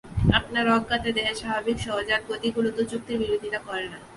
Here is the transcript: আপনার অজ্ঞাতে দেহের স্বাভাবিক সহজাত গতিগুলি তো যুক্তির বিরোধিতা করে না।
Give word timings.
আপনার 0.33 0.65
অজ্ঞাতে 0.69 1.09
দেহের 1.17 1.39
স্বাভাবিক 1.41 1.77
সহজাত 1.79 2.21
গতিগুলি 2.29 2.69
তো 2.77 2.81
যুক্তির 2.91 3.19
বিরোধিতা 3.21 3.59
করে 3.67 3.85
না। 3.91 3.99